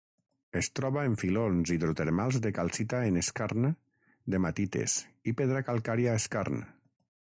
[0.61, 3.71] Es troba en filons hidrotermals de calcita en skarn
[4.35, 4.99] d'hematites
[5.33, 6.63] i pedra calcària skarn.